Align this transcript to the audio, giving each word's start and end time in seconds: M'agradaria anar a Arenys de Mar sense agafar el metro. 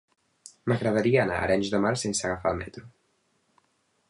M'agradaria 0.71 1.19
anar 1.25 1.37
a 1.41 1.45
Arenys 1.49 1.71
de 1.75 1.83
Mar 1.85 1.93
sense 2.05 2.27
agafar 2.31 2.55
el 2.57 2.61
metro. 2.63 2.91